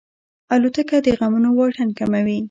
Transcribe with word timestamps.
الوتکه 0.53 0.97
د 1.05 1.07
غمونو 1.17 1.49
واټن 1.57 1.89
کموي. 1.97 2.39